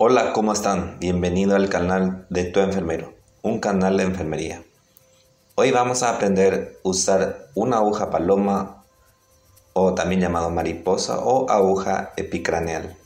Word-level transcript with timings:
Hola, 0.00 0.32
¿cómo 0.32 0.52
están? 0.52 0.96
Bienvenido 1.00 1.56
al 1.56 1.68
canal 1.68 2.24
de 2.30 2.44
Tu 2.44 2.60
Enfermero, 2.60 3.14
un 3.42 3.58
canal 3.58 3.96
de 3.96 4.04
enfermería. 4.04 4.62
Hoy 5.56 5.72
vamos 5.72 6.04
a 6.04 6.10
aprender 6.10 6.78
a 6.84 6.88
usar 6.88 7.48
una 7.56 7.78
aguja 7.78 8.08
paloma 8.08 8.84
o 9.72 9.94
también 9.94 10.20
llamado 10.20 10.50
mariposa 10.50 11.18
o 11.18 11.50
aguja 11.50 12.12
epicraneal 12.16 12.96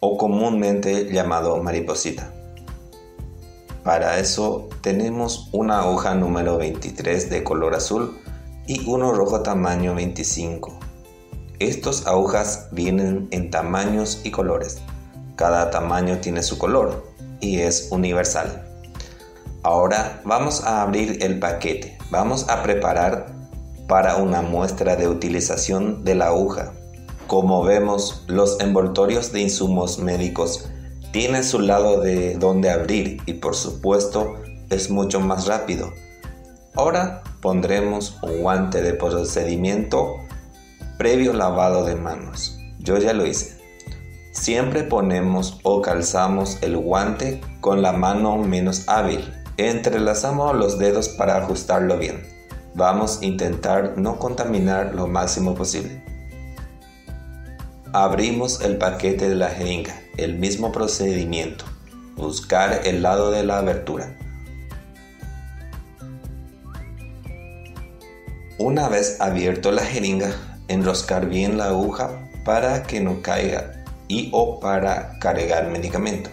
o 0.00 0.18
comúnmente 0.18 1.10
llamado 1.10 1.56
mariposita. 1.62 2.30
Para 3.82 4.18
eso 4.18 4.68
tenemos 4.82 5.48
una 5.52 5.80
aguja 5.80 6.14
número 6.14 6.58
23 6.58 7.30
de 7.30 7.42
color 7.42 7.74
azul 7.74 8.18
y 8.66 8.86
uno 8.86 9.14
rojo 9.14 9.40
tamaño 9.40 9.94
25. 9.94 10.78
Estas 11.58 12.06
agujas 12.06 12.68
vienen 12.70 13.28
en 13.30 13.50
tamaños 13.50 14.20
y 14.24 14.30
colores. 14.30 14.82
Cada 15.36 15.70
tamaño 15.70 16.18
tiene 16.18 16.42
su 16.42 16.58
color 16.58 17.04
y 17.40 17.60
es 17.60 17.88
universal. 17.90 18.66
Ahora 19.62 20.22
vamos 20.24 20.64
a 20.64 20.82
abrir 20.82 21.22
el 21.22 21.38
paquete. 21.38 21.98
Vamos 22.10 22.48
a 22.48 22.62
preparar 22.62 23.26
para 23.86 24.16
una 24.16 24.42
muestra 24.42 24.96
de 24.96 25.08
utilización 25.08 26.04
de 26.04 26.14
la 26.14 26.28
aguja. 26.28 26.72
Como 27.26 27.62
vemos, 27.64 28.24
los 28.28 28.60
envoltorios 28.60 29.32
de 29.32 29.40
insumos 29.40 29.98
médicos 29.98 30.70
tienen 31.12 31.44
su 31.44 31.60
lado 31.60 32.00
de 32.00 32.34
donde 32.36 32.70
abrir 32.70 33.20
y 33.26 33.34
por 33.34 33.54
supuesto 33.56 34.36
es 34.70 34.90
mucho 34.90 35.20
más 35.20 35.46
rápido. 35.46 35.92
Ahora 36.74 37.22
pondremos 37.40 38.18
un 38.22 38.42
guante 38.42 38.82
de 38.82 38.94
procedimiento 38.94 40.16
previo 40.98 41.32
lavado 41.32 41.84
de 41.84 41.96
manos. 41.96 42.58
Yo 42.78 42.98
ya 42.98 43.12
lo 43.12 43.26
hice. 43.26 43.55
Siempre 44.46 44.84
ponemos 44.84 45.58
o 45.64 45.82
calzamos 45.82 46.58
el 46.62 46.76
guante 46.76 47.40
con 47.60 47.82
la 47.82 47.90
mano 47.90 48.36
menos 48.36 48.84
hábil. 48.86 49.34
Entrelazamos 49.56 50.54
los 50.54 50.78
dedos 50.78 51.08
para 51.08 51.36
ajustarlo 51.38 51.98
bien. 51.98 52.24
Vamos 52.72 53.18
a 53.20 53.24
intentar 53.24 53.94
no 53.96 54.20
contaminar 54.20 54.94
lo 54.94 55.08
máximo 55.08 55.56
posible. 55.56 56.00
Abrimos 57.92 58.60
el 58.60 58.76
paquete 58.76 59.28
de 59.28 59.34
la 59.34 59.48
jeringa, 59.48 60.00
el 60.16 60.38
mismo 60.38 60.70
procedimiento. 60.70 61.64
Buscar 62.14 62.82
el 62.84 63.02
lado 63.02 63.32
de 63.32 63.42
la 63.42 63.58
abertura. 63.58 64.16
Una 68.58 68.88
vez 68.88 69.20
abierto 69.20 69.72
la 69.72 69.82
jeringa, 69.82 70.30
enroscar 70.68 71.26
bien 71.26 71.58
la 71.58 71.64
aguja 71.64 72.30
para 72.44 72.84
que 72.84 73.00
no 73.00 73.22
caiga 73.22 73.75
y 74.08 74.30
o 74.32 74.60
para 74.60 75.18
cargar 75.18 75.68
medicamento. 75.68 76.30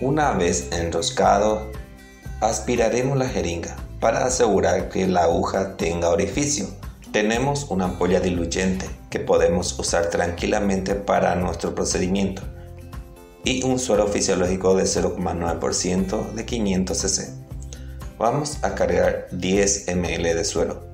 Una 0.00 0.32
vez 0.32 0.68
enroscado, 0.72 1.70
aspiraremos 2.40 3.16
la 3.16 3.28
jeringa 3.28 3.76
para 4.00 4.24
asegurar 4.24 4.88
que 4.88 5.06
la 5.06 5.24
aguja 5.24 5.76
tenga 5.76 6.08
orificio. 6.08 6.66
Tenemos 7.12 7.66
una 7.70 7.84
ampolla 7.84 8.18
diluyente 8.18 8.90
que 9.10 9.20
podemos 9.20 9.78
usar 9.78 10.06
tranquilamente 10.10 10.94
para 10.94 11.36
nuestro 11.36 11.74
procedimiento 11.74 12.42
y 13.44 13.62
un 13.64 13.78
suero 13.78 14.08
fisiológico 14.08 14.74
de 14.74 14.84
0,9% 14.84 16.32
de 16.32 16.44
500 16.46 16.98
cc. 16.98 17.28
Vamos 18.18 18.58
a 18.62 18.74
cargar 18.74 19.28
10 19.30 19.88
ml 19.88 20.34
de 20.34 20.44
suero. 20.44 20.91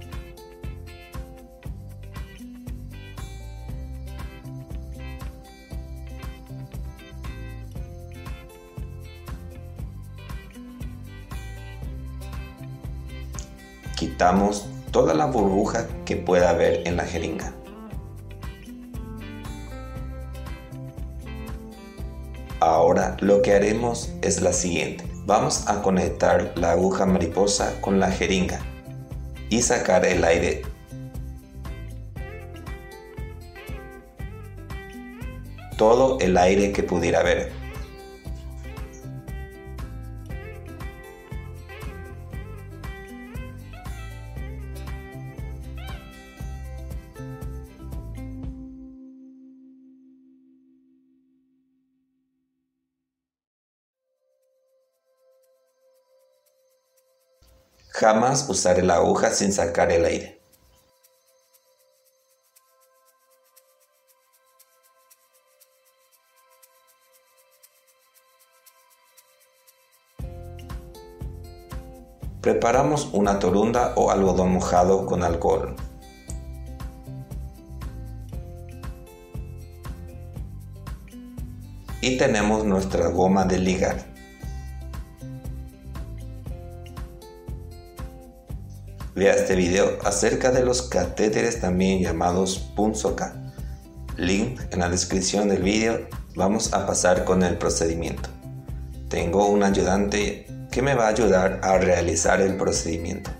Quitamos 13.98 14.68
toda 14.92 15.12
la 15.12 15.26
burbuja 15.26 15.88
que 16.04 16.14
pueda 16.14 16.50
haber 16.50 16.86
en 16.86 16.96
la 16.96 17.04
jeringa. 17.04 17.52
Ahora 22.60 23.16
lo 23.18 23.42
que 23.42 23.54
haremos 23.54 24.12
es 24.22 24.40
la 24.40 24.52
siguiente. 24.52 25.04
Vamos 25.26 25.66
a 25.66 25.82
conectar 25.82 26.52
la 26.54 26.70
aguja 26.70 27.06
mariposa 27.06 27.80
con 27.80 27.98
la 27.98 28.12
jeringa 28.12 28.60
y 29.50 29.62
sacar 29.62 30.04
el 30.04 30.22
aire. 30.22 30.62
Todo 35.76 36.20
el 36.20 36.36
aire 36.36 36.70
que 36.70 36.84
pudiera 36.84 37.18
haber. 37.18 37.50
Jamás 58.00 58.48
usar 58.48 58.80
la 58.84 58.94
aguja 58.94 59.32
sin 59.32 59.52
sacar 59.52 59.90
el 59.90 60.04
aire. 60.04 60.40
Preparamos 72.40 73.08
una 73.12 73.40
torunda 73.40 73.94
o 73.96 74.12
algodón 74.12 74.52
mojado 74.52 75.04
con 75.04 75.24
alcohol. 75.24 75.74
Y 82.00 82.16
tenemos 82.16 82.64
nuestra 82.64 83.08
goma 83.08 83.44
de 83.44 83.58
ligar. 83.58 84.17
Vea 89.18 89.34
este 89.34 89.56
video 89.56 89.98
acerca 90.04 90.52
de 90.52 90.64
los 90.64 90.82
catéteres 90.82 91.60
también 91.60 92.00
llamados 92.00 92.70
punzoka. 92.76 93.34
Link 94.16 94.60
en 94.70 94.78
la 94.78 94.88
descripción 94.88 95.48
del 95.48 95.64
video. 95.64 96.06
Vamos 96.36 96.72
a 96.72 96.86
pasar 96.86 97.24
con 97.24 97.42
el 97.42 97.58
procedimiento. 97.58 98.28
Tengo 99.08 99.48
un 99.48 99.64
ayudante 99.64 100.46
que 100.70 100.82
me 100.82 100.94
va 100.94 101.06
a 101.06 101.08
ayudar 101.08 101.58
a 101.64 101.78
realizar 101.78 102.40
el 102.40 102.56
procedimiento. 102.56 103.32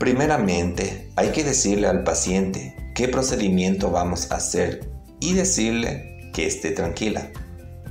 Primeramente, 0.00 1.12
hay 1.14 1.28
que 1.28 1.44
decirle 1.44 1.86
al 1.86 2.02
paciente 2.02 2.74
qué 2.96 3.06
procedimiento 3.06 3.92
vamos 3.92 4.32
a 4.32 4.38
hacer 4.38 4.90
y 5.20 5.34
decirle 5.34 6.32
que 6.34 6.48
esté 6.48 6.72
tranquila. 6.72 7.30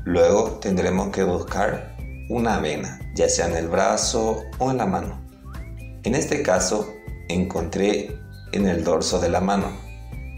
Luego 0.04 0.60
tendremos 0.60 1.08
que 1.14 1.24
buscar 1.24 1.96
una 2.30 2.60
vena, 2.60 3.00
ya 3.16 3.30
sea 3.30 3.48
en 3.48 3.56
el 3.56 3.70
brazo 3.70 4.44
o 4.60 4.72
en 4.72 4.78
la 4.78 4.88
mano. 4.88 5.22
En 6.04 6.16
este 6.16 6.44
caso, 6.44 6.94
encontré 7.34 8.18
en 8.52 8.68
el 8.68 8.84
dorso 8.84 9.20
de 9.20 9.30
la 9.30 9.42
mano. 9.42 9.68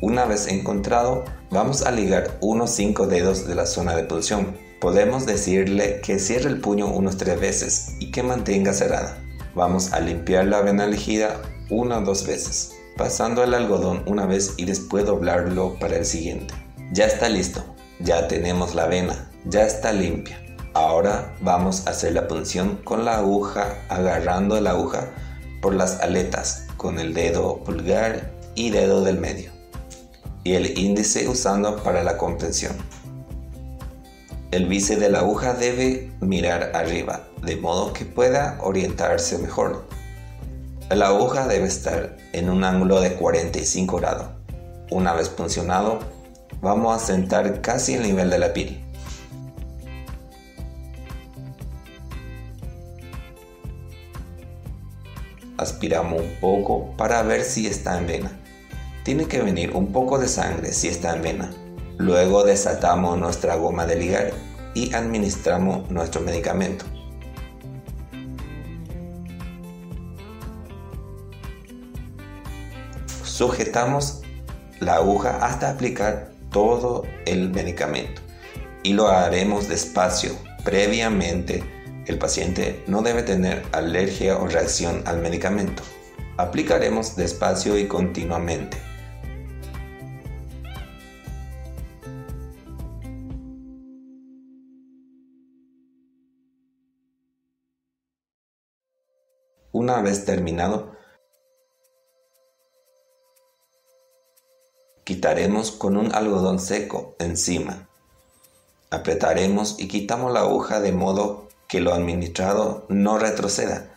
Una 0.01 0.25
vez 0.25 0.47
encontrado, 0.47 1.25
vamos 1.51 1.83
a 1.83 1.91
ligar 1.91 2.37
unos 2.41 2.71
5 2.71 3.07
dedos 3.07 3.47
de 3.47 3.55
la 3.55 3.65
zona 3.65 3.95
de 3.95 4.03
punción. 4.03 4.57
Podemos 4.81 5.25
decirle 5.25 6.01
que 6.03 6.19
cierre 6.19 6.49
el 6.49 6.59
puño 6.59 6.87
unos 6.87 7.17
3 7.17 7.39
veces 7.39 7.95
y 7.99 8.11
que 8.11 8.23
mantenga 8.23 8.73
cerrada. 8.73 9.17
Vamos 9.55 9.93
a 9.93 9.99
limpiar 9.99 10.45
la 10.45 10.61
vena 10.61 10.85
elegida 10.85 11.41
una 11.69 11.99
o 11.99 12.01
dos 12.01 12.27
veces, 12.27 12.73
pasando 12.97 13.43
el 13.43 13.53
algodón 13.53 14.03
una 14.05 14.25
vez 14.25 14.53
y 14.57 14.65
después 14.65 15.05
doblarlo 15.05 15.79
para 15.79 15.97
el 15.97 16.05
siguiente. 16.05 16.53
Ya 16.91 17.05
está 17.05 17.29
listo, 17.29 17.63
ya 17.99 18.27
tenemos 18.27 18.75
la 18.75 18.85
vena, 18.85 19.31
ya 19.45 19.65
está 19.65 19.91
limpia. 19.91 20.39
Ahora 20.73 21.33
vamos 21.41 21.87
a 21.87 21.91
hacer 21.91 22.13
la 22.13 22.27
punción 22.27 22.81
con 22.83 23.05
la 23.05 23.17
aguja, 23.17 23.77
agarrando 23.87 24.59
la 24.59 24.71
aguja 24.71 25.07
por 25.61 25.73
las 25.73 26.01
aletas 26.01 26.64
con 26.77 26.99
el 26.99 27.13
dedo 27.13 27.63
pulgar 27.63 28.31
y 28.55 28.69
dedo 28.69 29.03
del 29.03 29.19
medio 29.19 29.55
y 30.45 30.53
el 30.53 30.77
índice 30.77 31.27
usando 31.27 31.83
para 31.83 32.03
la 32.03 32.17
comprensión. 32.17 32.77
El 34.51 34.67
bice 34.67 34.95
de 34.95 35.09
la 35.09 35.19
aguja 35.19 35.53
debe 35.55 36.13
mirar 36.21 36.71
arriba, 36.75 37.23
de 37.41 37.57
modo 37.57 37.91
que 37.91 38.05
pueda 38.05 38.57
orientarse 38.61 39.39
mejor. 39.39 39.87
La 40.89 41.07
aguja 41.07 41.47
debe 41.47 41.65
estar 41.65 42.15
en 42.31 42.51
un 42.51 42.63
ángulo 42.63 43.01
de 43.01 43.15
45 43.15 43.97
grados. 43.97 44.27
Una 44.91 45.13
vez 45.13 45.29
funcionado, 45.29 45.99
vamos 46.61 46.95
a 46.95 47.03
sentar 47.03 47.61
casi 47.61 47.95
el 47.95 48.03
nivel 48.03 48.29
de 48.29 48.37
la 48.37 48.53
piel. 48.53 48.84
Aspiramos 55.57 56.21
un 56.21 56.35
poco 56.39 56.91
para 56.97 57.21
ver 57.23 57.43
si 57.43 57.67
está 57.67 57.97
en 57.97 58.07
vena. 58.07 58.31
Tiene 59.03 59.25
que 59.25 59.41
venir 59.41 59.71
un 59.75 59.91
poco 59.91 60.17
de 60.17 60.27
sangre 60.27 60.73
si 60.73 60.87
está 60.87 61.15
en 61.15 61.21
vena. 61.21 61.51
Luego 61.97 62.43
desatamos 62.43 63.17
nuestra 63.17 63.55
goma 63.55 63.85
de 63.85 63.95
ligar 63.95 64.31
y 64.73 64.93
administramos 64.93 65.89
nuestro 65.89 66.21
medicamento. 66.21 66.85
Sujetamos 73.23 74.21
la 74.79 74.95
aguja 74.95 75.39
hasta 75.41 75.69
aplicar 75.69 76.31
todo 76.51 77.03
el 77.25 77.49
medicamento 77.49 78.21
y 78.83 78.93
lo 78.93 79.07
haremos 79.07 79.67
despacio. 79.67 80.31
Previamente, 80.63 81.63
el 82.05 82.19
paciente 82.19 82.83
no 82.87 83.01
debe 83.01 83.23
tener 83.23 83.63
alergia 83.71 84.37
o 84.37 84.47
reacción 84.47 85.01
al 85.05 85.19
medicamento. 85.19 85.83
Aplicaremos 86.37 87.15
despacio 87.15 87.77
y 87.77 87.87
continuamente. 87.87 88.77
Una 99.71 100.01
vez 100.01 100.23
terminado, 100.25 100.95
quitaremos 105.03 105.71
con 105.71 105.97
un 105.97 106.15
algodón 106.15 106.59
seco 106.59 107.15
encima. 107.19 107.89
Apretaremos 108.89 109.79
y 109.79 109.87
quitamos 109.87 110.31
la 110.31 110.41
aguja 110.41 110.79
de 110.79 110.93
modo 110.93 111.49
que 111.67 111.81
lo 111.81 111.93
administrado 111.93 112.85
no 112.89 113.17
retroceda. 113.17 113.87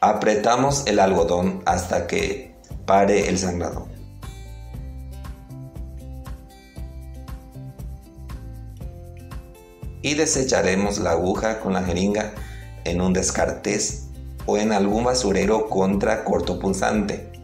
Apretamos 0.00 0.86
el 0.86 0.98
algodón 0.98 1.62
hasta 1.66 2.06
que 2.06 2.54
pare 2.84 3.28
el 3.28 3.38
sangrado. 3.38 3.88
Y 10.02 10.14
desecharemos 10.14 10.98
la 10.98 11.12
aguja 11.12 11.60
con 11.60 11.72
la 11.72 11.82
jeringa 11.82 12.32
en 12.84 13.00
un 13.00 13.12
descartés 13.12 14.06
o 14.46 14.56
en 14.56 14.72
algún 14.72 15.04
basurero 15.04 15.68
contra 15.68 16.24
cortopulsante 16.24 17.35